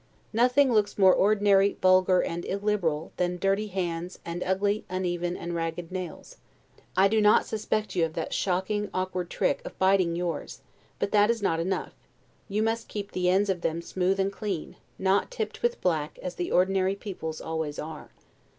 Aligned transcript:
Nothing 0.33 0.73
looks 0.73 0.97
more 0.97 1.13
ordinary, 1.13 1.77
vulgar, 1.79 2.21
and 2.23 2.43
illiberal, 2.45 3.11
than 3.17 3.37
dirty 3.37 3.67
hands, 3.67 4.17
and 4.25 4.41
ugly, 4.43 4.83
uneven, 4.89 5.37
and 5.37 5.53
ragged 5.53 5.91
nails: 5.91 6.37
I 6.97 7.07
do 7.07 7.21
not 7.21 7.45
suspect 7.45 7.95
you 7.95 8.03
of 8.03 8.13
that 8.13 8.33
shocking, 8.33 8.89
awkward 8.95 9.29
trick, 9.29 9.61
of 9.63 9.77
biting 9.77 10.15
yours; 10.15 10.61
but 10.97 11.11
that 11.11 11.29
is 11.29 11.43
not 11.43 11.59
enough: 11.59 11.93
you 12.49 12.63
must 12.63 12.87
keep 12.87 13.11
the 13.11 13.29
ends 13.29 13.47
of 13.47 13.61
them 13.61 13.79
smooth 13.79 14.19
and 14.19 14.31
clean, 14.33 14.75
not 14.97 15.29
tipped 15.29 15.61
with 15.61 15.79
black, 15.81 16.17
as 16.23 16.33
the 16.33 16.51
ordinary 16.51 16.95
people's 16.95 17.39
always 17.39 17.77
are. 17.77 18.09